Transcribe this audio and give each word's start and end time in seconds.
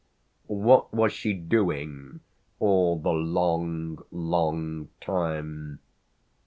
"What 0.47 0.91
was 0.91 1.13
she 1.13 1.31
doing 1.33 2.21
all 2.59 2.97
the 2.97 3.11
long, 3.13 3.99
long 4.09 4.89
time?" 4.99 5.77